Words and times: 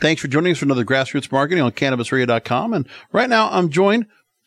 Thanks 0.00 0.22
for 0.22 0.28
joining 0.28 0.52
us 0.52 0.58
for 0.58 0.64
another 0.64 0.84
Grassroots 0.84 1.30
Marketing 1.30 1.62
on 1.62 1.72
CannabisRadio.com. 1.72 2.72
And 2.72 2.88
right 3.12 3.28
now 3.28 3.48
I'm 3.50 3.68
joined 3.68 4.06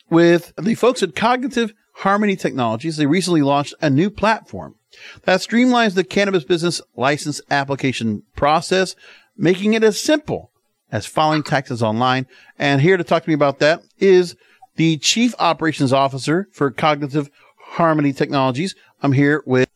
with 0.10 0.54
the 0.58 0.76
folks 0.76 1.04
at 1.04 1.16
Cognitive 1.16 1.74
Harmony 1.98 2.36
Technologies. 2.36 2.98
They 2.98 3.06
recently 3.06 3.42
launched 3.42 3.74
a 3.82 3.90
new 3.90 4.10
platform 4.10 4.76
that 5.24 5.42
streamlines 5.42 5.96
the 5.96 6.04
cannabis 6.04 6.44
business 6.44 6.82
license 6.96 7.42
application 7.52 8.24
process, 8.36 8.96
making 9.38 9.74
it 9.74 9.84
as 9.84 10.00
simple 10.00 10.52
as 10.92 11.06
filing 11.06 11.44
taxes 11.44 11.84
online. 11.84 12.28
And 12.58 12.82
here 12.82 12.98
to 12.98 13.04
talk 13.04 13.24
to 13.24 13.30
me 13.30 13.36
about 13.36 13.60
that 13.60 13.84
is 13.98 14.36
the 14.76 14.98
Chief 14.98 15.34
Operations 15.40 15.94
Officer 15.94 16.48
for 16.52 16.72
Cognitive 16.72 17.30
Harmony 17.60 18.14
Technologies. 18.14 18.76
I'm 19.02 19.12
here 19.12 19.44
with 19.46 19.70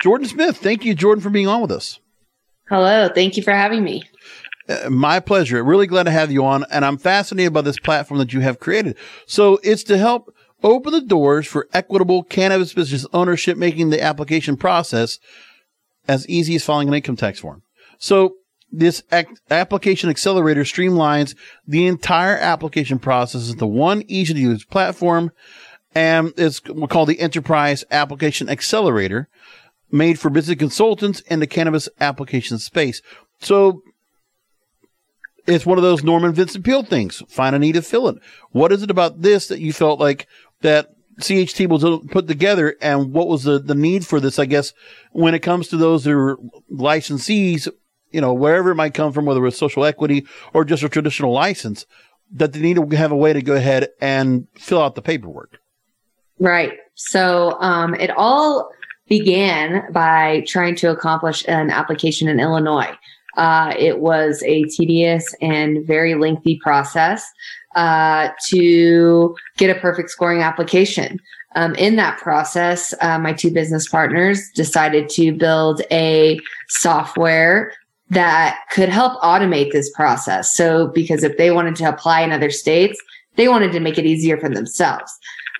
Jordan 0.00 0.28
Smith. 0.28 0.56
Thank 0.56 0.84
you, 0.84 0.94
Jordan, 0.94 1.22
for 1.22 1.30
being 1.30 1.48
on 1.48 1.62
with 1.62 1.72
us. 1.72 2.00
Hello. 2.68 3.08
Thank 3.14 3.36
you 3.36 3.42
for 3.42 3.52
having 3.52 3.84
me. 3.84 4.02
Uh, 4.68 4.90
my 4.90 5.20
pleasure. 5.20 5.62
Really 5.62 5.86
glad 5.86 6.04
to 6.04 6.10
have 6.10 6.30
you 6.30 6.44
on. 6.44 6.64
And 6.70 6.84
I'm 6.84 6.98
fascinated 6.98 7.52
by 7.52 7.60
this 7.60 7.78
platform 7.78 8.18
that 8.18 8.32
you 8.32 8.40
have 8.40 8.58
created. 8.58 8.96
So 9.26 9.58
it's 9.62 9.84
to 9.84 9.98
help 9.98 10.34
open 10.62 10.92
the 10.92 11.00
doors 11.00 11.46
for 11.46 11.68
equitable 11.72 12.22
cannabis 12.22 12.72
business 12.72 13.06
ownership, 13.12 13.56
making 13.56 13.90
the 13.90 14.02
application 14.02 14.56
process 14.56 15.18
as 16.08 16.28
easy 16.28 16.56
as 16.56 16.64
filing 16.64 16.88
an 16.88 16.94
income 16.94 17.16
tax 17.16 17.38
form. 17.38 17.62
So 17.98 18.36
this 18.72 19.02
ac- 19.12 19.28
application 19.50 20.10
accelerator 20.10 20.64
streamlines 20.64 21.36
the 21.66 21.86
entire 21.86 22.36
application 22.36 22.98
process 22.98 23.50
into 23.50 23.66
one 23.66 24.02
easy 24.08 24.34
to 24.34 24.40
use 24.40 24.64
platform. 24.64 25.30
And 25.94 26.32
it's 26.36 26.60
called 26.60 27.08
the 27.08 27.20
Enterprise 27.20 27.84
Application 27.90 28.48
Accelerator 28.50 29.28
made 29.90 30.18
for 30.18 30.30
business 30.30 30.58
consultants 30.58 31.20
in 31.20 31.40
the 31.40 31.46
cannabis 31.46 31.88
application 32.00 32.58
space. 32.58 33.00
So 33.40 33.82
it's 35.46 35.66
one 35.66 35.78
of 35.78 35.82
those 35.82 36.02
Norman 36.02 36.32
Vincent 36.32 36.64
Peale 36.64 36.82
things. 36.82 37.22
Find 37.28 37.54
a 37.54 37.58
need 37.58 37.74
to 37.74 37.82
fill 37.82 38.08
it. 38.08 38.16
What 38.50 38.72
is 38.72 38.82
it 38.82 38.90
about 38.90 39.22
this 39.22 39.48
that 39.48 39.60
you 39.60 39.72
felt 39.72 40.00
like 40.00 40.26
that 40.62 40.94
CHT 41.20 41.68
was 41.68 42.06
put 42.08 42.28
together 42.28 42.76
and 42.80 43.12
what 43.12 43.28
was 43.28 43.44
the, 43.44 43.58
the 43.58 43.74
need 43.74 44.06
for 44.06 44.20
this, 44.20 44.38
I 44.38 44.46
guess, 44.46 44.72
when 45.12 45.34
it 45.34 45.40
comes 45.40 45.68
to 45.68 45.76
those 45.76 46.04
who 46.04 46.12
are 46.12 46.38
licensees, 46.70 47.68
you 48.10 48.20
know, 48.20 48.34
wherever 48.34 48.70
it 48.70 48.74
might 48.74 48.94
come 48.94 49.12
from, 49.12 49.24
whether 49.24 49.46
it's 49.46 49.58
social 49.58 49.84
equity 49.84 50.26
or 50.52 50.64
just 50.64 50.82
a 50.82 50.88
traditional 50.88 51.32
license, 51.32 51.86
that 52.32 52.52
they 52.52 52.60
need 52.60 52.76
to 52.76 52.96
have 52.96 53.12
a 53.12 53.16
way 53.16 53.32
to 53.32 53.42
go 53.42 53.54
ahead 53.54 53.88
and 54.00 54.46
fill 54.54 54.82
out 54.82 54.94
the 54.94 55.02
paperwork. 55.02 55.58
Right. 56.38 56.72
So 56.94 57.56
um, 57.60 57.94
it 57.94 58.10
all 58.10 58.70
began 59.08 59.90
by 59.92 60.44
trying 60.46 60.74
to 60.76 60.90
accomplish 60.90 61.46
an 61.48 61.70
application 61.70 62.28
in 62.28 62.40
Illinois. 62.40 62.92
Uh, 63.36 63.74
it 63.78 64.00
was 64.00 64.42
a 64.44 64.64
tedious 64.64 65.34
and 65.40 65.86
very 65.86 66.14
lengthy 66.14 66.58
process 66.62 67.30
uh, 67.74 68.30
to 68.48 69.36
get 69.58 69.74
a 69.74 69.78
perfect 69.80 70.10
scoring 70.10 70.40
application. 70.40 71.20
Um, 71.54 71.74
in 71.76 71.96
that 71.96 72.18
process, 72.18 72.94
uh, 73.00 73.18
my 73.18 73.32
two 73.32 73.50
business 73.50 73.88
partners 73.88 74.50
decided 74.54 75.08
to 75.10 75.32
build 75.32 75.82
a 75.90 76.38
software 76.68 77.72
that 78.10 78.60
could 78.70 78.88
help 78.88 79.20
automate 79.20 79.72
this 79.72 79.90
process. 79.90 80.54
So, 80.54 80.88
because 80.88 81.24
if 81.24 81.36
they 81.38 81.50
wanted 81.50 81.76
to 81.76 81.88
apply 81.88 82.20
in 82.22 82.32
other 82.32 82.50
states, 82.50 83.00
they 83.36 83.48
wanted 83.48 83.72
to 83.72 83.80
make 83.80 83.98
it 83.98 84.06
easier 84.06 84.38
for 84.38 84.48
themselves. 84.48 85.12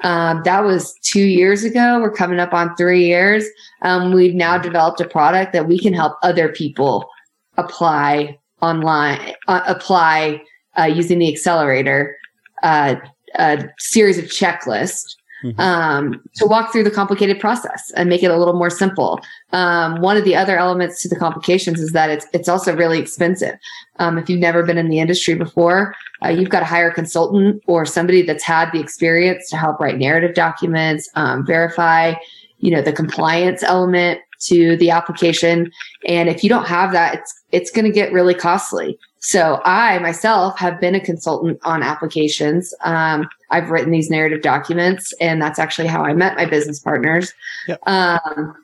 Um, 0.03 0.43
that 0.45 0.65
was 0.65 0.95
two 1.03 1.25
years 1.25 1.65
ago. 1.65 1.99
We're 2.01 2.11
coming 2.11 2.39
up 2.39 2.53
on 2.53 2.77
three 2.77 3.07
years. 3.07 3.45
Um, 3.83 4.13
we've 4.13 4.35
now 4.35 4.59
developed 4.59 5.01
a 5.01 5.09
product 5.09 5.53
that 5.55 5.67
we 5.67 5.79
can 5.79 5.95
help 5.95 6.19
other 6.23 6.51
people 6.51 7.09
apply 7.57 8.39
online, 8.63 9.35
uh, 9.49 9.63
apply 9.67 10.43
uh, 10.79 10.85
using 10.85 11.19
the 11.19 11.33
accelerator, 11.33 12.17
uh, 12.63 12.97
a 13.35 13.69
series 13.79 14.19
of 14.19 14.27
checklists 14.27 15.17
mm-hmm. 15.45 15.61
um, 15.61 16.23
to 16.35 16.47
walk 16.47 16.73
through 16.73 16.85
the 16.85 16.91
complicated 16.91 17.39
process 17.41 17.93
and 17.97 18.09
make 18.09 18.23
it 18.23 18.31
a 18.31 18.37
little 18.37 18.55
more 18.55 18.71
simple. 18.71 19.21
Um, 19.53 20.01
one 20.01 20.17
of 20.17 20.25
the 20.25 20.37
other 20.37 20.57
elements 20.57 21.03
to 21.03 21.09
the 21.09 21.17
complications 21.17 21.81
is 21.81 21.93
that 21.93 22.11
it's 22.11 22.27
it's 22.33 22.49
also 22.49 22.75
really 22.75 22.99
expensive. 22.99 23.55
Um, 23.99 24.19
if 24.19 24.29
you've 24.29 24.41
never 24.41 24.63
been 24.63 24.79
in 24.79 24.89
the 24.89 24.99
industry 24.99 25.35
before, 25.35 25.95
uh, 26.25 26.29
you've 26.29 26.51
got 26.51 26.61
to 26.61 26.67
hire 26.67 26.91
a 26.91 26.95
consultant 26.95 27.63
or 27.67 27.85
somebody 27.85 28.23
that's 28.23 28.45
had 28.45 28.71
the 28.73 28.81
experience 28.81 29.49
to 29.51 29.57
help 29.57 29.81
write 29.81 29.99
narrative 29.99 30.35
documents, 30.35 31.09
um, 31.15 31.47
verify, 31.47 32.15
you 32.59 32.71
know, 32.71 32.83
the 32.83 32.93
compliance 32.93 33.63
element 33.63 34.21
to 34.41 34.77
the 34.77 34.91
application. 34.91 35.71
And 36.07 36.29
if 36.29 36.43
you 36.43 36.49
don't 36.49 36.67
have 36.67 36.93
that, 36.93 37.15
it's 37.17 37.43
it's 37.53 37.71
going 37.71 37.85
to 37.85 37.91
get 37.93 38.13
really 38.13 38.35
costly. 38.35 38.99
So 39.21 39.61
I 39.65 39.99
myself 39.99 40.59
have 40.59 40.81
been 40.81 40.95
a 40.95 41.01
consultant 41.01 41.59
on 41.65 41.83
applications. 41.83 42.73
Um, 42.83 43.29
I've 43.51 43.71
written 43.71 43.91
these 43.91 44.11
narrative 44.11 44.43
documents, 44.43 45.13
and 45.21 45.43
that's 45.43 45.59
actually 45.59 45.89
how 45.89 46.05
I 46.05 46.13
met 46.13 46.37
my 46.37 46.47
business 46.47 46.79
partners. 46.79 47.33
Yep. 47.67 47.81
Um, 47.87 48.55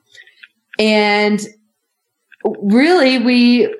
and 0.78 1.40
really, 2.44 3.18
we 3.18 3.74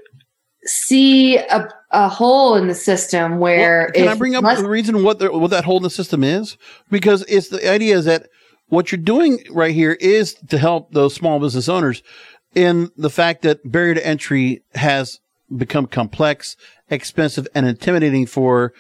see 0.65 1.37
a, 1.39 1.69
a 1.91 2.09
hole 2.09 2.55
in 2.57 2.69
the 2.69 2.75
system 2.75 3.39
where 3.39 3.91
well, 3.95 4.05
can 4.05 4.09
I 4.09 4.15
bring 4.15 4.35
up 4.35 4.45
less- 4.45 4.61
the 4.61 4.69
reason 4.69 5.03
what 5.03 5.19
the, 5.19 5.31
what 5.31 5.51
that 5.51 5.65
hole 5.65 5.77
in 5.77 5.83
the 5.83 5.91
system 5.91 6.25
is? 6.25 6.57
Because 6.91 7.25
it's 7.29 7.49
the 7.49 7.69
idea 7.69 7.97
is 7.97 8.05
that 8.07 8.29
what 8.73 8.91
you're 8.91 8.99
doing 8.99 9.39
right 9.51 9.75
here 9.75 9.99
is 10.01 10.33
to 10.49 10.57
help 10.57 10.93
those 10.93 11.15
small 11.15 11.39
business 11.39 11.69
owners 11.69 12.03
in 12.55 12.91
the 12.97 13.11
fact 13.11 13.43
that 13.43 13.71
barrier 13.71 13.93
to 13.93 14.07
entry 14.07 14.63
has 14.75 15.21
become 15.55 15.87
complex, 15.87 16.57
expensive, 16.89 17.47
and 17.55 17.67
intimidating 17.67 18.25
for 18.25 18.73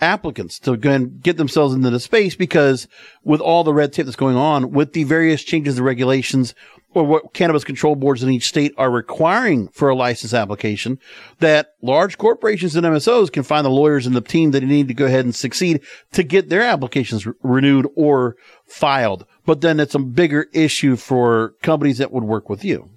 applicants 0.00 0.58
to 0.58 0.76
go 0.76 0.90
and 0.90 1.22
get 1.22 1.36
themselves 1.36 1.74
into 1.74 1.90
the 1.90 2.00
space 2.00 2.34
because 2.34 2.88
with 3.22 3.40
all 3.40 3.62
the 3.62 3.72
red 3.72 3.92
tape 3.92 4.06
that's 4.06 4.16
going 4.16 4.34
on, 4.34 4.72
with 4.72 4.94
the 4.94 5.04
various 5.04 5.44
changes 5.44 5.76
to 5.76 5.82
regulations 5.84 6.52
or 6.96 7.04
what 7.04 7.34
cannabis 7.34 7.62
control 7.62 7.94
boards 7.94 8.22
in 8.22 8.30
each 8.30 8.48
state 8.48 8.72
are 8.78 8.90
requiring 8.90 9.68
for 9.68 9.90
a 9.90 9.94
license 9.94 10.32
application, 10.32 10.98
that 11.40 11.74
large 11.82 12.16
corporations 12.16 12.74
and 12.74 12.86
MSOs 12.86 13.30
can 13.30 13.42
find 13.42 13.66
the 13.66 13.70
lawyers 13.70 14.06
and 14.06 14.16
the 14.16 14.22
team 14.22 14.52
that 14.52 14.60
they 14.60 14.66
need 14.66 14.88
to 14.88 14.94
go 14.94 15.04
ahead 15.04 15.26
and 15.26 15.34
succeed 15.34 15.82
to 16.12 16.22
get 16.22 16.48
their 16.48 16.62
applications 16.62 17.26
re- 17.26 17.34
renewed 17.42 17.86
or 17.96 18.36
filed. 18.64 19.26
But 19.44 19.60
then 19.60 19.78
it's 19.78 19.94
a 19.94 19.98
bigger 19.98 20.46
issue 20.54 20.96
for 20.96 21.52
companies 21.62 21.98
that 21.98 22.12
would 22.12 22.24
work 22.24 22.48
with 22.48 22.64
you. 22.64 22.88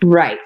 Right. 0.00 0.38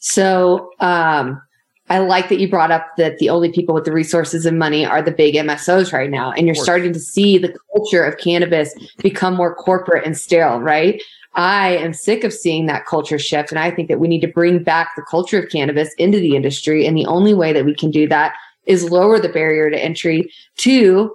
So 0.00 0.70
um, 0.80 1.40
I 1.88 2.00
like 2.00 2.28
that 2.30 2.40
you 2.40 2.50
brought 2.50 2.72
up 2.72 2.88
that 2.96 3.18
the 3.18 3.30
only 3.30 3.52
people 3.52 3.72
with 3.72 3.84
the 3.84 3.92
resources 3.92 4.46
and 4.46 4.58
money 4.58 4.84
are 4.84 5.00
the 5.00 5.12
big 5.12 5.36
MSOs 5.36 5.92
right 5.92 6.10
now. 6.10 6.32
And 6.32 6.46
you're 6.46 6.56
starting 6.56 6.92
to 6.92 6.98
see 6.98 7.38
the 7.38 7.56
culture 7.72 8.02
of 8.02 8.18
cannabis 8.18 8.74
become 8.98 9.36
more 9.36 9.54
corporate 9.54 10.04
and 10.04 10.18
sterile, 10.18 10.58
right? 10.58 11.00
I 11.34 11.76
am 11.76 11.94
sick 11.94 12.24
of 12.24 12.32
seeing 12.32 12.66
that 12.66 12.86
culture 12.86 13.18
shift. 13.18 13.50
And 13.50 13.58
I 13.58 13.70
think 13.70 13.88
that 13.88 14.00
we 14.00 14.08
need 14.08 14.20
to 14.20 14.28
bring 14.28 14.62
back 14.62 14.90
the 14.96 15.02
culture 15.02 15.42
of 15.42 15.50
cannabis 15.50 15.92
into 15.94 16.18
the 16.18 16.36
industry. 16.36 16.86
And 16.86 16.96
the 16.96 17.06
only 17.06 17.34
way 17.34 17.52
that 17.52 17.64
we 17.64 17.74
can 17.74 17.90
do 17.90 18.06
that 18.08 18.34
is 18.66 18.90
lower 18.90 19.18
the 19.18 19.28
barrier 19.28 19.70
to 19.70 19.82
entry 19.82 20.30
to 20.58 21.14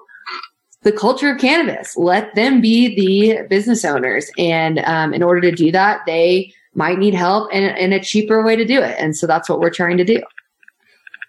the 0.82 0.92
culture 0.92 1.32
of 1.32 1.40
cannabis. 1.40 1.96
Let 1.98 2.34
them 2.36 2.62
be 2.62 2.96
the 2.96 3.48
business 3.48 3.86
owners. 3.86 4.30
And 4.38 4.80
um, 4.80 5.14
in 5.14 5.22
order 5.22 5.42
to 5.42 5.52
do 5.52 5.72
that, 5.72 6.02
they 6.06 6.54
might 6.74 7.00
need 7.00 7.14
help 7.14 7.50
and, 7.54 7.66
and 7.78 7.94
a 7.94 8.00
cheaper 8.00 8.44
way 8.44 8.56
to 8.56 8.66
do 8.66 8.82
it. 8.82 8.96
And 9.00 9.16
so 9.16 9.28
that's 9.28 9.50
what 9.50 9.60
we're 9.60 9.70
trying 9.70 9.98
to 9.98 10.04
do. 10.04 10.22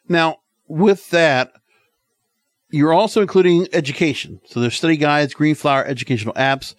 Now, 0.08 0.38
with 0.66 1.10
that, 1.10 1.52
you're 2.70 2.92
also 2.92 3.22
including 3.22 3.66
education. 3.72 4.40
So 4.44 4.60
there's 4.60 4.76
study 4.76 4.96
guides, 4.96 5.34
green 5.34 5.54
flower 5.54 5.84
educational 5.84 6.34
apps 6.34 6.74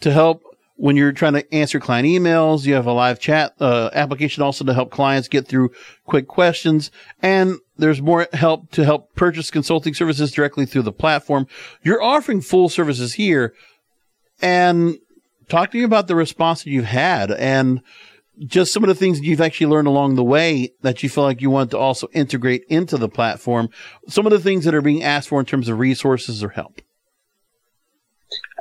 to 0.00 0.12
help 0.12 0.42
when 0.80 0.96
you're 0.96 1.12
trying 1.12 1.34
to 1.34 1.54
answer 1.54 1.78
client 1.78 2.08
emails. 2.08 2.64
You 2.64 2.72
have 2.72 2.86
a 2.86 2.92
live 2.92 3.20
chat 3.20 3.54
uh, 3.60 3.90
application 3.92 4.42
also 4.42 4.64
to 4.64 4.72
help 4.72 4.90
clients 4.90 5.28
get 5.28 5.46
through 5.46 5.72
quick 6.06 6.26
questions. 6.26 6.90
And 7.20 7.56
there's 7.76 8.00
more 8.00 8.26
help 8.32 8.70
to 8.72 8.84
help 8.86 9.14
purchase 9.14 9.50
consulting 9.50 9.92
services 9.92 10.32
directly 10.32 10.64
through 10.64 10.82
the 10.82 10.92
platform. 10.92 11.46
You're 11.82 12.02
offering 12.02 12.40
full 12.40 12.70
services 12.70 13.12
here. 13.12 13.52
And 14.40 14.96
talk 15.50 15.70
to 15.72 15.76
me 15.76 15.84
about 15.84 16.08
the 16.08 16.16
response 16.16 16.64
that 16.64 16.70
you've 16.70 16.86
had 16.86 17.30
and 17.30 17.82
just 18.46 18.72
some 18.72 18.82
of 18.82 18.88
the 18.88 18.94
things 18.94 19.20
you've 19.20 19.42
actually 19.42 19.66
learned 19.66 19.86
along 19.86 20.14
the 20.14 20.24
way 20.24 20.70
that 20.80 21.02
you 21.02 21.10
feel 21.10 21.24
like 21.24 21.42
you 21.42 21.50
want 21.50 21.72
to 21.72 21.78
also 21.78 22.08
integrate 22.14 22.64
into 22.70 22.96
the 22.96 23.08
platform. 23.08 23.68
Some 24.08 24.24
of 24.24 24.32
the 24.32 24.40
things 24.40 24.64
that 24.64 24.74
are 24.74 24.80
being 24.80 25.02
asked 25.02 25.28
for 25.28 25.40
in 25.40 25.46
terms 25.46 25.68
of 25.68 25.78
resources 25.78 26.42
or 26.42 26.48
help. 26.48 26.80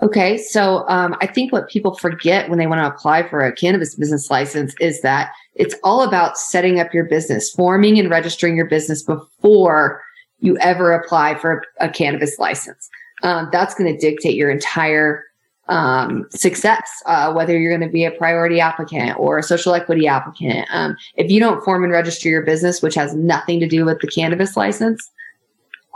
Okay, 0.02 0.38
so 0.38 0.88
um, 0.88 1.16
I 1.20 1.28
think 1.28 1.52
what 1.52 1.70
people 1.70 1.96
forget 1.96 2.50
when 2.50 2.58
they 2.58 2.68
want 2.68 2.80
to 2.80 2.88
apply 2.88 3.28
for 3.28 3.42
a 3.42 3.52
cannabis 3.52 3.96
business 3.96 4.30
license 4.30 4.74
is 4.80 5.02
that 5.02 5.32
it's 5.56 5.76
all 5.84 6.04
about 6.04 6.38
setting 6.38 6.80
up 6.80 6.94
your 6.94 7.04
business, 7.04 7.52
forming 7.52 8.00
and 8.00 8.10
registering 8.10 8.56
your 8.56 8.66
business 8.66 9.04
before 9.04 10.02
you 10.40 10.58
ever 10.60 10.94
apply 10.94 11.36
for 11.36 11.64
a, 11.82 11.90
cannabis 11.90 12.40
license. 12.40 12.90
Um, 13.24 13.50
that's 13.52 13.76
going 13.76 13.94
to 13.94 14.00
dictate 14.00 14.36
your 14.36 14.50
entire 14.50 15.26
um, 15.68 16.26
success, 16.30 16.90
uh, 17.06 17.34
whether 17.34 17.60
you're 17.60 17.78
going 17.78 17.88
to 17.88 17.92
be 17.92 18.06
a 18.06 18.12
priority 18.12 18.62
applicant 18.62 19.20
or 19.20 19.38
a 19.38 19.44
social 19.44 19.74
equity 19.74 20.08
applicant. 20.08 20.66
Um, 20.72 20.96
if 21.16 21.30
you 21.30 21.42
don't 21.42 21.64
form 21.66 21.84
and 21.84 21.92
register 21.92 22.30
your 22.30 22.44
business, 22.44 22.82
which 22.82 22.96
has 22.96 23.14
nothing 23.14 23.60
to 23.60 23.68
do 23.68 23.84
with 23.84 24.00
the 24.00 24.08
cannabis 24.08 24.56
license, 24.56 25.12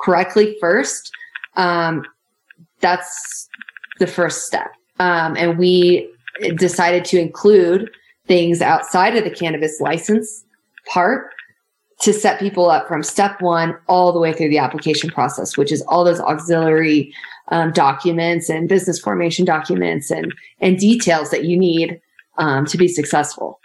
correctly 0.03 0.57
first, 0.59 1.11
um, 1.55 2.05
that's 2.81 3.47
the 3.99 4.07
first 4.07 4.45
step. 4.45 4.71
Um, 4.99 5.35
and 5.37 5.57
we 5.57 6.09
decided 6.55 7.05
to 7.05 7.19
include 7.19 7.89
things 8.27 8.61
outside 8.61 9.15
of 9.15 9.23
the 9.23 9.29
cannabis 9.29 9.79
license 9.81 10.45
part 10.91 11.31
to 12.01 12.11
set 12.11 12.39
people 12.39 12.69
up 12.69 12.87
from 12.87 13.03
step 13.03 13.41
one 13.41 13.77
all 13.87 14.11
the 14.11 14.19
way 14.19 14.33
through 14.33 14.49
the 14.49 14.57
application 14.57 15.09
process, 15.09 15.57
which 15.57 15.71
is 15.71 15.81
all 15.83 16.03
those 16.03 16.19
auxiliary 16.19 17.13
um, 17.49 17.71
documents 17.71 18.49
and 18.49 18.67
business 18.67 18.99
formation 18.99 19.45
documents 19.45 20.11
and 20.11 20.33
and 20.59 20.77
details 20.77 21.29
that 21.29 21.45
you 21.45 21.57
need 21.57 21.99
um, 22.37 22.65
to 22.65 22.77
be 22.77 22.87
successful. 22.87 23.59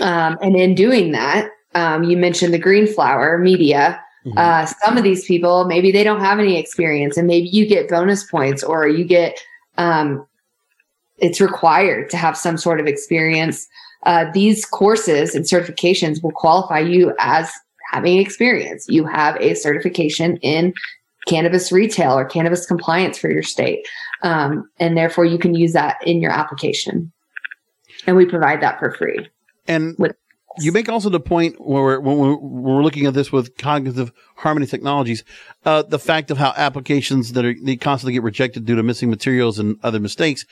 Um, 0.00 0.38
and 0.40 0.56
in 0.56 0.74
doing 0.74 1.12
that, 1.12 1.50
um, 1.74 2.04
you 2.04 2.16
mentioned 2.16 2.52
the 2.52 2.58
green 2.58 2.86
flower 2.86 3.38
media. 3.38 4.00
Mm-hmm. 4.26 4.38
Uh, 4.38 4.66
some 4.66 4.96
of 4.96 5.04
these 5.04 5.24
people 5.24 5.64
maybe 5.66 5.92
they 5.92 6.02
don't 6.02 6.20
have 6.20 6.38
any 6.38 6.58
experience, 6.58 7.16
and 7.16 7.26
maybe 7.26 7.48
you 7.48 7.66
get 7.66 7.88
bonus 7.88 8.24
points 8.24 8.64
or 8.64 8.88
you 8.88 9.04
get 9.04 9.38
um, 9.78 10.26
it's 11.18 11.40
required 11.40 12.10
to 12.10 12.16
have 12.16 12.36
some 12.36 12.56
sort 12.56 12.80
of 12.80 12.86
experience. 12.86 13.66
Uh, 14.04 14.26
these 14.32 14.64
courses 14.64 15.34
and 15.34 15.44
certifications 15.44 16.22
will 16.22 16.32
qualify 16.32 16.78
you 16.78 17.14
as 17.18 17.50
having 17.92 18.18
experience. 18.18 18.86
You 18.88 19.04
have 19.06 19.36
a 19.36 19.54
certification 19.54 20.36
in 20.38 20.74
cannabis 21.26 21.72
retail 21.72 22.12
or 22.12 22.24
cannabis 22.24 22.66
compliance 22.66 23.18
for 23.18 23.30
your 23.30 23.42
state. 23.42 23.86
Um, 24.22 24.68
and 24.78 24.96
therefore, 24.96 25.24
you 25.24 25.38
can 25.38 25.54
use 25.54 25.72
that 25.72 25.96
in 26.06 26.20
your 26.20 26.30
application. 26.30 27.12
And 28.06 28.16
we 28.16 28.26
provide 28.26 28.60
that 28.62 28.78
for 28.78 28.92
free. 28.92 29.28
And 29.66 29.96
with 29.98 30.16
you 30.58 30.72
make 30.72 30.88
also 30.88 31.08
the 31.08 31.20
point 31.20 31.60
where 31.60 32.00
when 32.00 32.18
we're, 32.18 32.36
we're, 32.36 32.82
looking 32.82 33.06
at 33.06 33.14
this 33.14 33.32
with 33.32 33.56
cognitive 33.56 34.12
harmony 34.36 34.66
technologies, 34.66 35.24
uh, 35.64 35.82
the 35.82 35.98
fact 35.98 36.30
of 36.30 36.38
how 36.38 36.52
applications 36.56 37.32
that 37.32 37.44
are 37.44 37.54
they 37.62 37.76
constantly 37.76 38.12
get 38.12 38.22
rejected 38.22 38.64
due 38.64 38.76
to 38.76 38.82
missing 38.82 39.10
materials 39.10 39.58
and 39.58 39.76
other 39.82 40.00
mistakes, 40.00 40.44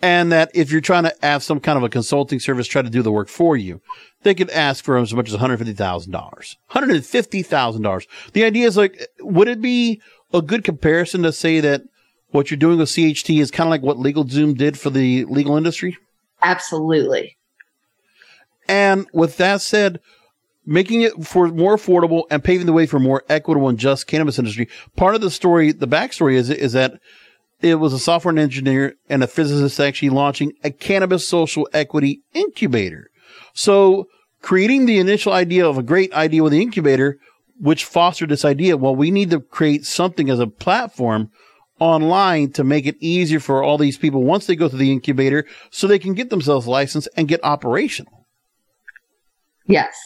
and 0.00 0.30
that 0.32 0.50
if 0.54 0.70
you're 0.70 0.80
trying 0.80 1.04
to 1.04 1.14
have 1.22 1.42
some 1.42 1.60
kind 1.60 1.76
of 1.76 1.82
a 1.82 1.88
consulting 1.88 2.40
service 2.40 2.66
try 2.66 2.82
to 2.82 2.90
do 2.90 3.02
the 3.02 3.12
work 3.12 3.28
for 3.28 3.56
you, 3.56 3.80
they 4.22 4.34
could 4.34 4.50
ask 4.50 4.84
for 4.84 4.96
as 4.98 5.14
much 5.14 5.28
as 5.28 5.34
one 5.34 5.40
hundred 5.40 5.58
fifty 5.58 5.74
thousand 5.74 6.12
dollars. 6.12 6.56
One 6.70 6.84
hundred 6.84 7.04
fifty 7.04 7.42
thousand 7.42 7.82
dollars. 7.82 8.06
The 8.32 8.44
idea 8.44 8.66
is 8.66 8.76
like, 8.76 9.08
would 9.20 9.48
it 9.48 9.60
be 9.60 10.00
a 10.32 10.42
good 10.42 10.64
comparison 10.64 11.22
to 11.22 11.32
say 11.32 11.60
that 11.60 11.82
what 12.30 12.50
you're 12.50 12.58
doing 12.58 12.78
with 12.78 12.90
CHT 12.90 13.40
is 13.40 13.50
kind 13.50 13.66
of 13.66 13.70
like 13.70 13.82
what 13.82 13.96
LegalZoom 13.96 14.56
did 14.56 14.78
for 14.78 14.90
the 14.90 15.24
legal 15.24 15.56
industry? 15.56 15.96
Absolutely. 16.42 17.37
And 18.68 19.08
with 19.12 19.38
that 19.38 19.62
said, 19.62 20.00
making 20.68 21.00
it 21.00 21.24
for 21.24 21.48
more 21.48 21.76
affordable 21.76 22.24
and 22.30 22.44
paving 22.44 22.66
the 22.66 22.72
way 22.74 22.84
for 22.86 23.00
more 23.00 23.24
equitable 23.28 23.68
and 23.68 23.78
just 23.78 24.06
cannabis 24.06 24.38
industry. 24.38 24.68
Part 24.96 25.14
of 25.14 25.22
the 25.22 25.30
story, 25.30 25.72
the 25.72 25.88
backstory 25.88 26.34
is 26.34 26.50
is 26.50 26.74
that 26.74 27.00
it 27.60 27.76
was 27.76 27.92
a 27.92 27.98
software 27.98 28.38
engineer 28.38 28.94
and 29.08 29.24
a 29.24 29.26
physicist 29.26 29.80
actually 29.80 30.10
launching 30.10 30.52
a 30.62 30.70
cannabis 30.70 31.26
social 31.26 31.68
equity 31.72 32.20
incubator. 32.34 33.10
So 33.54 34.06
creating 34.42 34.86
the 34.86 34.98
initial 34.98 35.32
idea 35.32 35.66
of 35.66 35.78
a 35.78 35.82
great 35.82 36.12
idea 36.12 36.42
with 36.42 36.52
the 36.52 36.62
incubator, 36.62 37.18
which 37.58 37.84
fostered 37.84 38.28
this 38.28 38.44
idea. 38.44 38.76
Well, 38.76 38.94
we 38.94 39.10
need 39.10 39.30
to 39.30 39.40
create 39.40 39.86
something 39.86 40.30
as 40.30 40.38
a 40.38 40.46
platform 40.46 41.30
online 41.80 42.52
to 42.52 42.62
make 42.62 42.86
it 42.86 42.96
easier 43.00 43.40
for 43.40 43.62
all 43.62 43.78
these 43.78 43.98
people 43.98 44.22
once 44.22 44.46
they 44.46 44.54
go 44.54 44.68
through 44.68 44.80
the 44.80 44.92
incubator 44.92 45.44
so 45.70 45.86
they 45.86 45.98
can 45.98 46.14
get 46.14 46.30
themselves 46.30 46.66
licensed 46.66 47.08
and 47.16 47.26
get 47.26 47.42
operational. 47.42 48.17
Yes. 49.68 49.96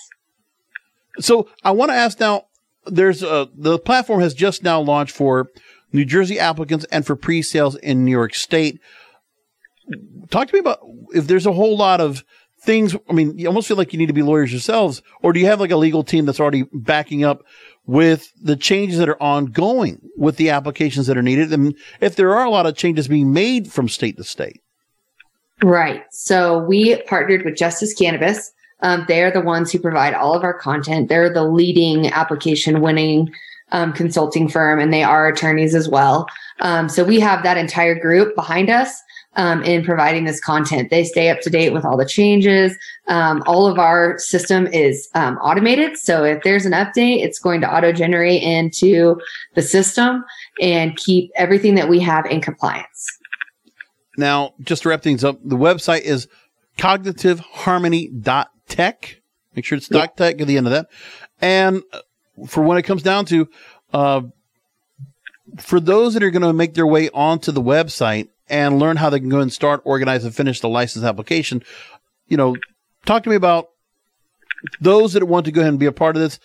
So 1.18 1.48
I 1.64 1.70
want 1.70 1.90
to 1.90 1.96
ask 1.96 2.20
now. 2.20 2.46
There's 2.84 3.22
a 3.22 3.48
the 3.54 3.78
platform 3.78 4.20
has 4.20 4.34
just 4.34 4.64
now 4.64 4.80
launched 4.80 5.14
for 5.14 5.48
New 5.92 6.04
Jersey 6.04 6.40
applicants 6.40 6.84
and 6.90 7.06
for 7.06 7.14
pre-sales 7.14 7.76
in 7.76 8.04
New 8.04 8.10
York 8.10 8.34
State. 8.34 8.80
Talk 10.30 10.48
to 10.48 10.54
me 10.54 10.58
about 10.58 10.80
if 11.14 11.28
there's 11.28 11.46
a 11.46 11.52
whole 11.52 11.76
lot 11.76 12.00
of 12.00 12.24
things. 12.62 12.96
I 13.08 13.12
mean, 13.12 13.38
you 13.38 13.46
almost 13.46 13.68
feel 13.68 13.76
like 13.76 13.92
you 13.92 14.00
need 14.00 14.06
to 14.06 14.12
be 14.12 14.22
lawyers 14.22 14.50
yourselves, 14.50 15.00
or 15.22 15.32
do 15.32 15.38
you 15.38 15.46
have 15.46 15.60
like 15.60 15.70
a 15.70 15.76
legal 15.76 16.02
team 16.02 16.26
that's 16.26 16.40
already 16.40 16.64
backing 16.72 17.22
up 17.22 17.44
with 17.86 18.32
the 18.42 18.56
changes 18.56 18.98
that 18.98 19.08
are 19.08 19.22
ongoing 19.22 20.00
with 20.16 20.36
the 20.36 20.50
applications 20.50 21.06
that 21.06 21.16
are 21.16 21.22
needed? 21.22 21.52
And 21.52 21.76
if 22.00 22.16
there 22.16 22.34
are 22.34 22.44
a 22.44 22.50
lot 22.50 22.66
of 22.66 22.76
changes 22.76 23.06
being 23.06 23.32
made 23.32 23.70
from 23.70 23.88
state 23.88 24.16
to 24.16 24.24
state. 24.24 24.60
Right. 25.62 26.02
So 26.10 26.58
we 26.58 27.00
partnered 27.02 27.44
with 27.44 27.56
Justice 27.56 27.94
Cannabis 27.94 28.50
um, 28.82 29.04
they're 29.08 29.30
the 29.30 29.40
ones 29.40 29.72
who 29.72 29.78
provide 29.78 30.14
all 30.14 30.34
of 30.34 30.44
our 30.44 30.54
content. 30.54 31.08
They're 31.08 31.32
the 31.32 31.44
leading 31.44 32.08
application 32.12 32.80
winning 32.80 33.32
um, 33.70 33.92
consulting 33.92 34.48
firm, 34.48 34.78
and 34.78 34.92
they 34.92 35.02
are 35.02 35.26
attorneys 35.26 35.74
as 35.74 35.88
well. 35.88 36.28
Um, 36.60 36.88
so 36.88 37.02
we 37.04 37.18
have 37.20 37.42
that 37.42 37.56
entire 37.56 37.98
group 37.98 38.34
behind 38.36 38.68
us 38.70 39.02
um, 39.36 39.62
in 39.62 39.82
providing 39.82 40.24
this 40.24 40.40
content. 40.40 40.90
They 40.90 41.04
stay 41.04 41.30
up 41.30 41.40
to 41.40 41.50
date 41.50 41.72
with 41.72 41.84
all 41.84 41.96
the 41.96 42.04
changes. 42.04 42.76
Um, 43.08 43.42
all 43.46 43.66
of 43.66 43.78
our 43.78 44.18
system 44.18 44.66
is 44.66 45.08
um, 45.14 45.38
automated. 45.38 45.96
So 45.96 46.22
if 46.22 46.42
there's 46.42 46.66
an 46.66 46.72
update, 46.72 47.24
it's 47.24 47.38
going 47.38 47.62
to 47.62 47.74
auto 47.74 47.92
generate 47.92 48.42
into 48.42 49.18
the 49.54 49.62
system 49.62 50.22
and 50.60 50.94
keep 50.96 51.30
everything 51.34 51.74
that 51.76 51.88
we 51.88 51.98
have 52.00 52.26
in 52.26 52.42
compliance. 52.42 53.06
Now, 54.18 54.52
just 54.60 54.82
to 54.82 54.90
wrap 54.90 55.02
things 55.02 55.24
up, 55.24 55.38
the 55.42 55.56
website 55.56 56.02
is 56.02 56.28
cognitiveharmony.com 56.76 58.51
tech. 58.68 59.20
Make 59.54 59.64
sure 59.64 59.76
it's 59.76 59.90
yeah. 59.90 60.06
tech 60.06 60.40
at 60.40 60.46
the 60.46 60.56
end 60.56 60.66
of 60.66 60.72
that. 60.72 60.88
And 61.40 61.82
for 62.46 62.62
when 62.62 62.78
it 62.78 62.82
comes 62.82 63.02
down 63.02 63.26
to, 63.26 63.48
uh, 63.92 64.22
for 65.58 65.80
those 65.80 66.14
that 66.14 66.22
are 66.22 66.30
going 66.30 66.42
to 66.42 66.52
make 66.52 66.74
their 66.74 66.86
way 66.86 67.10
onto 67.10 67.52
the 67.52 67.62
website 67.62 68.28
and 68.48 68.78
learn 68.78 68.96
how 68.96 69.10
they 69.10 69.20
can 69.20 69.28
go 69.28 69.40
and 69.40 69.52
start, 69.52 69.82
organize, 69.84 70.24
and 70.24 70.34
finish 70.34 70.60
the 70.60 70.68
license 70.68 71.04
application, 71.04 71.62
you 72.28 72.36
know, 72.36 72.56
talk 73.04 73.22
to 73.24 73.30
me 73.30 73.36
about 73.36 73.68
those 74.80 75.12
that 75.12 75.24
want 75.24 75.46
to 75.46 75.52
go 75.52 75.60
ahead 75.60 75.70
and 75.70 75.80
be 75.80 75.86
a 75.86 75.92
part 75.92 76.16
of 76.16 76.22
this. 76.22 76.38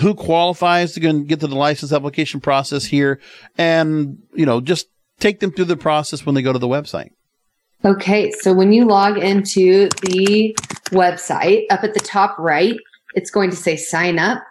Who 0.00 0.14
qualifies 0.14 0.92
to 0.92 1.00
go 1.00 1.08
and 1.08 1.26
get 1.26 1.40
to 1.40 1.48
the 1.48 1.56
license 1.56 1.92
application 1.92 2.40
process 2.40 2.84
here, 2.84 3.18
and 3.58 4.18
you 4.32 4.46
know, 4.46 4.60
just 4.60 4.86
take 5.18 5.40
them 5.40 5.50
through 5.50 5.64
the 5.64 5.76
process 5.76 6.24
when 6.24 6.36
they 6.36 6.42
go 6.42 6.52
to 6.52 6.60
the 6.60 6.68
website. 6.68 7.10
Okay, 7.84 8.30
so 8.30 8.52
when 8.52 8.72
you 8.72 8.84
log 8.84 9.18
into 9.18 9.88
the 10.02 10.56
website, 10.90 11.64
up 11.70 11.84
at 11.84 11.94
the 11.94 12.00
top 12.00 12.38
right, 12.38 12.76
it's 13.14 13.30
going 13.30 13.50
to 13.50 13.56
say 13.56 13.76
sign 13.76 14.18
up 14.18 14.42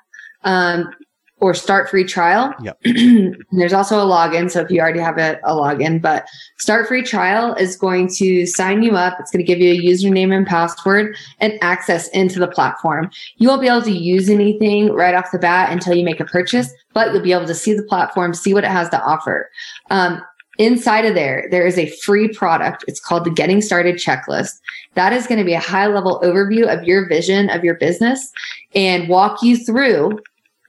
um, 0.44 0.94
or 1.42 1.54
start 1.54 1.90
free 1.90 2.04
trial. 2.04 2.54
Yep. 2.62 2.82
there's 3.52 3.74
also 3.74 4.00
a 4.00 4.06
login. 4.06 4.52
So 4.52 4.62
if 4.62 4.70
you 4.70 4.82
already 4.82 5.00
have 5.00 5.18
a, 5.18 5.40
a 5.44 5.54
login, 5.54 6.02
but 6.02 6.28
start 6.58 6.88
free 6.88 7.02
trial 7.02 7.54
is 7.56 7.78
going 7.78 8.10
to 8.16 8.46
sign 8.46 8.84
you 8.84 8.98
up. 8.98 9.18
It's 9.20 9.32
going 9.32 9.46
to 9.46 9.48
give 9.48 9.60
you 9.60 9.72
a 9.72 9.78
username 9.78 10.36
and 10.36 10.46
password 10.46 11.16
and 11.40 11.58
access 11.62 12.10
into 12.10 12.40
the 12.40 12.48
platform. 12.48 13.10
You 13.38 13.48
won't 13.48 13.62
be 13.62 13.68
able 13.68 13.84
to 13.84 13.92
use 13.92 14.30
anything 14.30 14.92
right 14.92 15.16
off 15.16 15.32
the 15.32 15.40
bat 15.40 15.72
until 15.72 15.96
you 15.96 16.04
make 16.04 16.20
a 16.20 16.26
purchase, 16.26 16.74
but 16.94 17.14
you'll 17.14 17.24
be 17.24 17.34
able 17.34 17.48
to 17.48 17.56
see 17.56 17.74
the 17.74 17.84
platform, 17.84 18.34
see 18.34 18.54
what 18.54 18.66
it 18.66 18.72
has 18.72 18.90
to 18.90 19.02
offer. 19.02 19.50
Um, 19.90 20.22
Inside 20.60 21.06
of 21.06 21.16
there, 21.16 21.48
there 21.52 21.66
is 21.66 21.78
a 21.78 21.90
free 22.02 22.28
product. 22.28 22.84
It's 22.86 23.00
called 23.00 23.24
the 23.24 23.32
Getting 23.32 23.62
Started 23.62 23.96
Checklist. 23.96 24.60
That 24.96 25.14
is 25.14 25.26
going 25.26 25.40
to 25.40 25.46
be 25.46 25.54
a 25.54 25.60
high 25.60 25.88
level 25.88 26.20
overview 26.22 26.68
of 26.68 26.84
your 26.84 27.08
vision 27.08 27.50
of 27.50 27.64
your 27.64 27.76
business 27.76 28.30
and 28.76 29.08
walk 29.08 29.42
you 29.42 29.56
through 29.56 30.20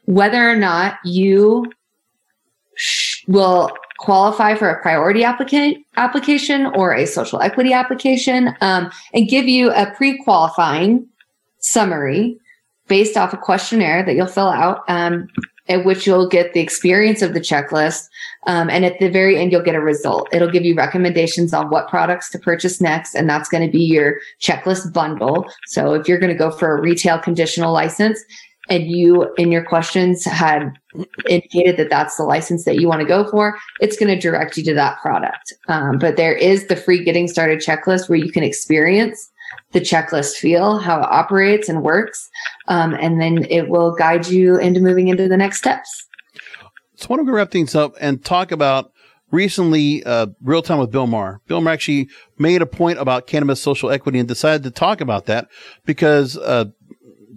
whether 0.05 0.49
or 0.49 0.55
not 0.55 0.99
you 1.05 1.67
will 3.27 3.73
qualify 3.99 4.55
for 4.55 4.71
a 4.71 4.81
priority 4.81 5.25
applicant 5.25 5.85
application 5.97 6.67
or 6.67 6.95
a 6.95 7.05
social 7.05 7.41
equity 7.43 7.73
application 7.73 8.55
um, 8.61 8.91
and 9.13 9.29
give 9.29 9.49
you 9.49 9.73
a 9.73 9.93
pre-qualifying 9.97 11.05
summary 11.59 12.39
based 12.87 13.17
off 13.17 13.33
a 13.33 13.37
questionnaire 13.37 14.05
that 14.05 14.15
you'll 14.15 14.27
fill 14.27 14.49
out 14.49 14.83
um, 14.89 15.29
at 15.69 15.85
which 15.85 16.07
you'll 16.07 16.29
get 16.29 16.53
the 16.53 16.61
experience 16.61 17.23
of 17.23 17.35
the 17.35 17.41
checklist. 17.41 18.09
Um, 18.47 18.71
and 18.71 18.85
at 18.85 18.99
the 18.99 19.09
very 19.09 19.39
end, 19.39 19.53
you'll 19.53 19.63
get 19.63 19.75
a 19.75 19.81
result. 19.81 20.29
It'll 20.33 20.51
give 20.51 20.65
you 20.65 20.75
recommendations 20.75 21.53
on 21.53 21.71
what 21.71 21.89
products 21.89 22.31
to 22.31 22.39
purchase 22.39 22.81
next. 22.81 23.15
And 23.15 23.29
that's 23.29 23.49
going 23.49 23.65
to 23.65 23.71
be 23.71 23.85
your 23.85 24.17
checklist 24.41 24.93
bundle. 24.93 25.47
So 25.67 25.95
if 25.95 26.09
you're 26.09 26.19
going 26.19 26.33
to 26.33 26.39
go 26.39 26.51
for 26.51 26.77
a 26.77 26.81
retail 26.81 27.19
conditional 27.19 27.73
license, 27.73 28.25
and 28.69 28.87
you 28.87 29.33
in 29.37 29.51
your 29.51 29.65
questions 29.65 30.25
had 30.25 30.73
indicated 31.29 31.77
that 31.77 31.91
that's 31.91 32.17
the 32.17 32.23
license 32.23 32.65
that 32.65 32.77
you 32.77 32.87
want 32.87 33.01
to 33.01 33.07
go 33.07 33.29
for, 33.29 33.59
it's 33.81 33.97
going 33.97 34.15
to 34.15 34.19
direct 34.19 34.57
you 34.57 34.63
to 34.65 34.75
that 34.75 35.01
product. 35.01 35.53
Um, 35.67 35.99
but 35.99 36.17
there 36.17 36.35
is 36.35 36.69
the 36.69 36.77
free 36.77 37.03
getting 37.03 37.27
started 37.27 37.59
checklist 37.59 38.09
where 38.09 38.19
you 38.19 38.31
can 38.31 38.45
experience 38.45 39.31
the 39.73 39.81
checklist 39.81 40.35
feel, 40.35 40.79
how 40.79 41.01
it 41.01 41.09
operates 41.11 41.69
and 41.69 41.83
works. 41.83 42.29
Um, 42.69 42.95
and 42.95 43.21
then 43.21 43.47
it 43.51 43.69
will 43.69 43.95
guide 43.95 44.27
you 44.27 44.59
into 44.59 44.81
moving 44.81 45.09
into 45.09 45.29
the 45.29 45.37
next 45.37 45.59
steps. 45.59 46.09
So 46.97 47.07
why 47.07 47.17
don't 47.17 47.27
we 47.27 47.33
wrap 47.33 47.51
things 47.51 47.75
up 47.75 47.95
and 48.01 48.23
talk 48.25 48.53
about 48.53 48.93
recently 49.31 50.05
uh, 50.05 50.27
real 50.43 50.63
time 50.63 50.79
with 50.79 50.91
bill 50.91 51.07
maher 51.07 51.41
bill 51.47 51.61
maher 51.61 51.73
actually 51.73 52.09
made 52.37 52.63
a 52.63 52.67
point 52.67 52.99
about 52.99 53.29
cannabis 53.29 53.63
social 53.63 53.91
equity 53.91 54.19
and 54.19 54.27
decided 54.27 54.63
to 54.65 54.71
talk 54.73 55.01
about 55.01 55.27
that 55.27 55.49
because 55.87 56.37
uh, 56.37 56.65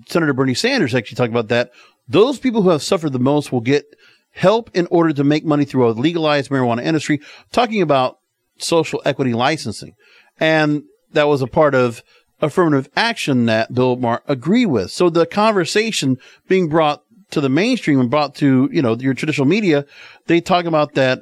senator 0.07 0.33
bernie 0.33 0.55
sanders 0.55 0.95
actually 0.95 1.15
talked 1.15 1.31
about 1.31 1.49
that 1.49 1.71
those 2.07 2.39
people 2.39 2.63
who 2.63 2.69
have 2.69 2.81
suffered 2.81 3.13
the 3.13 3.19
most 3.19 3.51
will 3.51 3.61
get 3.61 3.85
help 4.31 4.71
in 4.73 4.87
order 4.87 5.13
to 5.13 5.23
make 5.23 5.45
money 5.45 5.65
through 5.65 5.87
a 5.87 5.91
legalized 5.91 6.49
marijuana 6.49 6.83
industry 6.83 7.21
talking 7.51 7.81
about 7.81 8.17
social 8.57 8.99
equity 9.05 9.33
licensing 9.33 9.93
and 10.39 10.83
that 11.11 11.27
was 11.27 11.41
a 11.41 11.47
part 11.47 11.75
of 11.75 12.03
affirmative 12.43 12.89
action 12.95 13.45
that 13.45 13.73
Bill 13.73 13.95
Maher 13.95 14.21
agreed 14.27 14.67
with. 14.67 14.91
So 14.91 15.09
the 15.09 15.25
conversation 15.25 16.17
being 16.47 16.67
brought 16.67 17.03
to 17.31 17.41
the 17.41 17.49
mainstream 17.49 17.99
and 17.99 18.09
brought 18.09 18.35
to, 18.35 18.69
you 18.71 18.81
know, 18.81 18.95
your 18.95 19.13
traditional 19.13 19.47
media, 19.47 19.85
they 20.27 20.41
talk 20.41 20.65
about 20.65 20.93
that, 20.93 21.21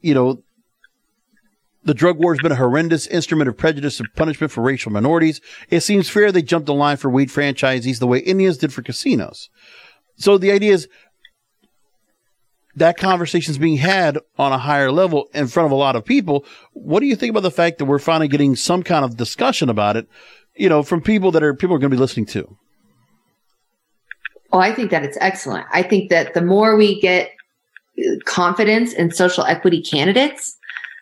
you 0.00 0.14
know, 0.14 0.42
the 1.82 1.94
drug 1.94 2.18
war 2.18 2.34
has 2.34 2.42
been 2.42 2.52
a 2.52 2.56
horrendous 2.56 3.06
instrument 3.06 3.48
of 3.48 3.56
prejudice 3.56 3.98
and 4.00 4.08
punishment 4.16 4.52
for 4.52 4.62
racial 4.62 4.92
minorities. 4.92 5.40
It 5.70 5.80
seems 5.80 6.08
fair 6.08 6.30
they 6.30 6.42
jumped 6.42 6.66
the 6.66 6.74
line 6.74 6.96
for 6.96 7.10
weed 7.10 7.28
franchisees 7.28 7.98
the 7.98 8.06
way 8.06 8.20
Indians 8.20 8.58
did 8.58 8.72
for 8.72 8.82
casinos. 8.82 9.50
So 10.16 10.38
the 10.38 10.52
idea 10.52 10.72
is 10.72 10.88
that 12.76 12.96
conversation 12.96 13.52
is 13.52 13.58
being 13.58 13.76
had 13.76 14.18
on 14.38 14.52
a 14.52 14.58
higher 14.58 14.90
level 14.90 15.28
in 15.34 15.46
front 15.46 15.66
of 15.66 15.72
a 15.72 15.76
lot 15.76 15.96
of 15.96 16.04
people. 16.04 16.44
What 16.72 17.00
do 17.00 17.06
you 17.06 17.16
think 17.16 17.30
about 17.30 17.42
the 17.42 17.50
fact 17.50 17.78
that 17.78 17.84
we're 17.84 17.98
finally 17.98 18.28
getting 18.28 18.56
some 18.56 18.82
kind 18.82 19.04
of 19.04 19.16
discussion 19.16 19.68
about 19.68 19.96
it, 19.96 20.08
you 20.56 20.68
know, 20.68 20.82
from 20.82 21.00
people 21.00 21.30
that 21.32 21.42
are 21.42 21.54
people 21.54 21.76
are 21.76 21.78
going 21.78 21.90
to 21.90 21.96
be 21.96 22.00
listening 22.00 22.26
to? 22.26 22.56
Oh, 24.52 24.58
I 24.58 24.72
think 24.72 24.90
that 24.90 25.04
it's 25.04 25.18
excellent. 25.20 25.66
I 25.72 25.82
think 25.82 26.10
that 26.10 26.34
the 26.34 26.42
more 26.42 26.76
we 26.76 27.00
get 27.00 27.32
confidence 28.24 28.92
in 28.92 29.10
social 29.12 29.44
equity 29.44 29.82
candidates 29.82 30.56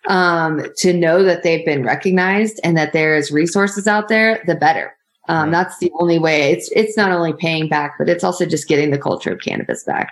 um, 0.09 0.63
to 0.79 0.93
know 0.93 1.23
that 1.23 1.43
they've 1.43 1.65
been 1.65 1.85
recognized 1.85 2.61
and 2.65 2.77
that 2.77 2.93
there's 2.93 3.31
resources 3.31 3.87
out 3.87 4.09
there, 4.09 4.43
the 4.47 4.55
better. 4.55 4.97
Um, 5.29 5.45
right. 5.45 5.51
That's 5.53 5.79
the 5.79 5.93
only 6.01 6.19
way. 6.19 6.51
It's 6.51 6.71
it's 6.73 6.97
not 6.97 7.13
only 7.13 7.33
paying 7.33 7.69
back, 7.69 7.95
but 7.99 8.09
it's 8.09 8.25
also 8.25 8.45
just 8.45 8.69
getting 8.69 8.91
the 8.91 8.99
culture 8.99 9.33
of 9.33 9.41
cannabis 9.41 9.85
back. 9.85 10.11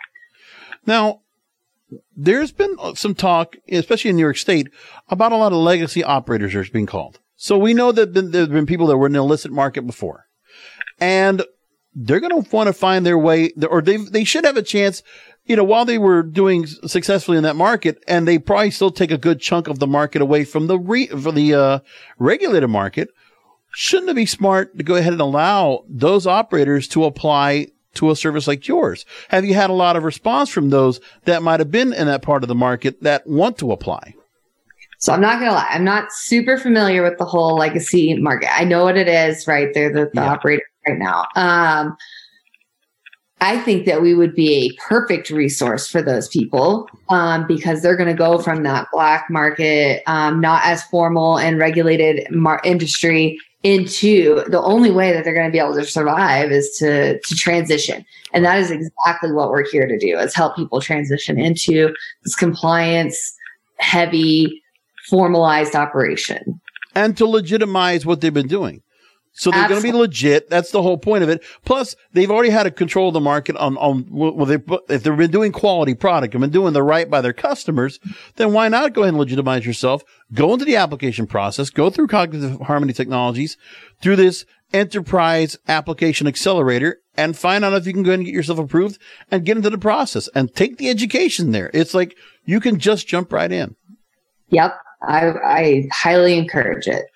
Now, 0.87 1.21
there's 2.17 2.53
been 2.53 2.77
some 2.95 3.15
talk, 3.15 3.57
especially 3.71 4.11
in 4.11 4.17
New 4.17 4.23
York 4.23 4.37
State, 4.37 4.69
about 5.09 5.33
a 5.33 5.37
lot 5.37 5.53
of 5.53 5.59
legacy 5.59 6.05
operators 6.05 6.55
are 6.55 6.65
being 6.73 6.87
called. 6.87 7.19
So 7.37 7.57
we 7.57 7.75
know 7.75 7.91
that 7.93 8.13
there 8.15 8.43
have 8.43 8.51
been 8.51 8.67
people 8.67 8.87
that 8.89 8.97
were 8.97 9.07
in 9.07 9.13
the 9.13 9.19
illicit 9.19 9.51
market 9.51 9.87
before, 9.87 10.27
and 11.01 11.43
they're 11.95 12.21
going 12.21 12.43
to 12.43 12.51
want 12.51 12.69
to 12.69 12.73
find 12.73 13.05
their 13.05 13.19
way, 13.19 13.53
or 13.69 13.83
they 13.83 13.97
they 13.97 14.25
should 14.25 14.45
have 14.45 14.57
a 14.57 14.63
chance. 14.63 15.03
You 15.47 15.57
know, 15.57 15.65
while 15.65 15.85
they 15.85 15.99
were 15.99 16.23
doing 16.23 16.67
successfully 16.67 17.39
in 17.39 17.43
that 17.45 17.57
market, 17.57 18.03
and 18.07 18.29
they 18.29 18.39
probably 18.39 18.71
still 18.71 18.91
take 18.91 19.11
a 19.11 19.19
good 19.19 19.41
chunk 19.41 19.67
of 19.69 19.79
the 19.79 19.87
market 19.87 20.23
away 20.23 20.45
from 20.45 20.67
the 20.67 20.79
re, 20.79 21.07
from 21.07 21.35
the 21.35 21.55
uh, 21.55 21.79
regulated 22.19 22.71
market. 22.71 23.09
Shouldn't 23.73 24.11
it 24.11 24.17
be 24.17 24.27
smart 24.27 24.77
to 24.79 24.85
go 24.85 24.97
ahead 24.97 25.13
and 25.13 25.23
allow 25.23 25.85
those 25.89 26.27
operators 26.27 26.89
to 26.89 27.05
apply 27.05 27.69
to 27.95 28.11
a 28.11 28.17
service 28.17 28.47
like 28.47 28.69
yours? 28.69 29.05
Have 29.29 29.45
you 29.45 29.55
had 29.55 29.71
a 29.71 29.75
lot 29.75 29.97
of 29.97 30.05
response 30.05 30.49
from 30.49 30.71
those 30.71 31.01
that 31.25 31.43
might 31.43 31.61
have 31.61 31.71
been 31.71 31.93
in 31.93 32.07
that 32.07 32.23
part 32.23 32.43
of 32.45 32.49
the 32.49 32.55
market 32.55 33.03
that 33.03 33.27
want 33.27 33.59
to 33.59 33.73
apply? 33.73 34.15
So 34.99 35.15
I'm 35.15 35.21
not 35.21 35.41
gonna 35.41 35.53
lie, 35.53 35.69
I'm 35.71 35.85
not 35.85 36.13
super 36.13 36.59
familiar 36.59 37.03
with 37.03 37.19
the 37.19 37.25
whole 37.25 37.57
legacy 37.57 38.15
market. 38.19 38.55
I 38.55 38.65
know 38.65 38.85
what 38.85 38.99
it 38.99 39.09
is, 39.09 39.47
right? 39.47 39.73
They're 39.73 39.93
the, 39.93 40.11
the 40.13 40.21
yeah. 40.21 40.33
operator 40.33 40.63
right 40.87 40.99
now. 40.99 41.27
Um, 41.37 41.97
I 43.41 43.59
think 43.59 43.87
that 43.87 44.03
we 44.03 44.15
would 44.15 44.35
be 44.35 44.67
a 44.67 44.83
perfect 44.83 45.31
resource 45.31 45.89
for 45.89 46.03
those 46.03 46.29
people 46.29 46.87
um, 47.09 47.47
because 47.47 47.81
they're 47.81 47.97
going 47.97 48.11
to 48.11 48.15
go 48.15 48.39
from 48.39 48.65
that 48.65 48.89
black 48.93 49.31
market, 49.31 50.03
um, 50.07 50.41
not 50.41 50.63
as 50.65 50.83
formal 50.85 51.39
and 51.39 51.59
regulated 51.59 52.31
mar- 52.31 52.61
industry 52.65 53.39
into 53.63 54.43
the 54.49 54.61
only 54.61 54.91
way 54.91 55.13
that 55.13 55.25
they're 55.25 55.35
going 55.35 55.47
to 55.47 55.53
be 55.53 55.59
able 55.59 55.75
to 55.75 55.85
survive 55.85 56.51
is 56.51 56.77
to 56.79 57.21
to 57.21 57.35
transition. 57.35 58.05
And 58.33 58.45
that 58.45 58.59
is 58.59 58.71
exactly 58.71 59.33
what 59.33 59.51
we're 59.51 59.69
here 59.69 59.87
to 59.87 59.99
do 59.99 60.19
is 60.19 60.35
help 60.35 60.57
people 60.57 60.81
transition 60.81 61.39
into 61.39 61.95
this 62.25 62.35
compliance 62.35 63.37
heavy 63.79 64.63
formalized 65.09 65.75
operation. 65.75 66.61
And 66.95 67.17
to 67.19 67.27
legitimize 67.27 68.07
what 68.07 68.21
they've 68.21 68.33
been 68.33 68.49
doing 68.49 68.83
so 69.41 69.51
they're 69.51 69.69
going 69.69 69.81
to 69.81 69.87
be 69.91 69.97
legit. 69.97 70.51
That's 70.51 70.71
the 70.71 70.83
whole 70.83 70.99
point 70.99 71.23
of 71.23 71.31
it. 71.31 71.43
Plus, 71.65 71.97
they've 72.13 72.31
already 72.31 72.51
had 72.51 72.65
to 72.65 72.71
control 72.71 73.09
of 73.09 73.15
the 73.15 73.21
market 73.21 73.57
on, 73.57 73.79
on, 73.79 74.07
well, 74.11 74.45
they, 74.45 74.59
if 74.91 75.03
they've 75.03 75.17
been 75.17 75.31
doing 75.31 75.51
quality 75.51 75.95
product 75.95 76.35
and 76.35 76.43
been 76.43 76.51
doing 76.51 76.75
the 76.75 76.83
right 76.83 77.09
by 77.09 77.23
their 77.23 77.33
customers, 77.33 77.99
then 78.37 78.53
why 78.53 78.69
not 78.69 78.93
go 78.93 79.01
ahead 79.01 79.15
and 79.15 79.19
legitimize 79.19 79.65
yourself? 79.65 80.03
Go 80.35 80.53
into 80.53 80.67
the 80.67 80.77
application 80.77 81.27
process, 81.27 81.71
go 81.71 81.89
through 81.89 82.09
cognitive 82.09 82.61
harmony 82.61 82.93
technologies, 82.93 83.57
through 84.03 84.17
this 84.17 84.45
enterprise 84.75 85.57
application 85.69 86.27
accelerator 86.27 86.99
and 87.17 87.35
find 87.35 87.65
out 87.65 87.73
if 87.73 87.87
you 87.87 87.95
can 87.95 88.03
go 88.03 88.11
ahead 88.11 88.19
and 88.19 88.27
get 88.27 88.35
yourself 88.35 88.59
approved 88.59 89.01
and 89.31 89.47
get 89.47 89.57
into 89.57 89.71
the 89.71 89.79
process 89.79 90.29
and 90.35 90.55
take 90.55 90.77
the 90.77 90.91
education 90.91 91.53
there. 91.53 91.71
It's 91.73 91.95
like 91.95 92.15
you 92.45 92.61
can 92.61 92.79
just 92.79 93.09
jump 93.09 93.33
right 93.33 93.51
in. 93.51 93.75
Yep. 94.51 94.77
I, 95.03 95.29
I 95.29 95.89
highly 95.91 96.37
encourage 96.37 96.89
it. 96.89 97.07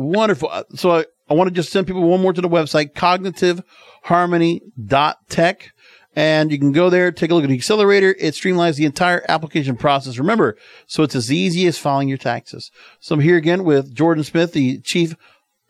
Wonderful. 0.00 0.48
Uh, 0.50 0.64
so 0.74 0.90
I, 0.90 1.04
I 1.32 1.34
want 1.34 1.48
to 1.48 1.54
just 1.54 1.72
send 1.72 1.86
people 1.86 2.02
one 2.02 2.20
more 2.20 2.34
to 2.34 2.42
the 2.42 2.48
website, 2.48 2.92
cognitiveharmony.tech. 2.92 5.72
And 6.14 6.52
you 6.52 6.58
can 6.58 6.72
go 6.72 6.90
there, 6.90 7.10
take 7.10 7.30
a 7.30 7.34
look 7.34 7.44
at 7.44 7.48
the 7.48 7.54
accelerator. 7.54 8.14
It 8.18 8.34
streamlines 8.34 8.76
the 8.76 8.84
entire 8.84 9.24
application 9.30 9.78
process. 9.78 10.18
Remember, 10.18 10.58
so 10.86 11.02
it's 11.02 11.14
as 11.14 11.32
easy 11.32 11.66
as 11.66 11.78
filing 11.78 12.10
your 12.10 12.18
taxes. 12.18 12.70
So 13.00 13.14
I'm 13.14 13.22
here 13.22 13.38
again 13.38 13.64
with 13.64 13.94
Jordan 13.94 14.24
Smith, 14.24 14.52
the 14.52 14.78
Chief 14.80 15.14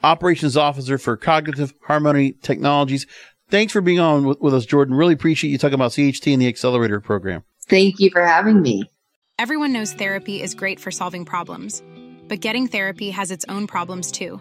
Operations 0.02 0.56
Officer 0.56 0.98
for 0.98 1.16
Cognitive 1.16 1.72
Harmony 1.86 2.32
Technologies. 2.42 3.06
Thanks 3.48 3.72
for 3.72 3.80
being 3.80 4.00
on 4.00 4.24
with, 4.24 4.40
with 4.40 4.54
us, 4.54 4.66
Jordan. 4.66 4.96
Really 4.96 5.14
appreciate 5.14 5.52
you 5.52 5.58
talking 5.58 5.74
about 5.74 5.92
CHT 5.92 6.32
and 6.32 6.42
the 6.42 6.48
accelerator 6.48 6.98
program. 6.98 7.44
Thank 7.68 8.00
you 8.00 8.10
for 8.10 8.26
having 8.26 8.62
me. 8.62 8.90
Everyone 9.38 9.72
knows 9.72 9.92
therapy 9.92 10.42
is 10.42 10.56
great 10.56 10.80
for 10.80 10.90
solving 10.90 11.24
problems, 11.24 11.84
but 12.26 12.40
getting 12.40 12.66
therapy 12.66 13.10
has 13.10 13.30
its 13.30 13.44
own 13.48 13.68
problems 13.68 14.10
too 14.10 14.40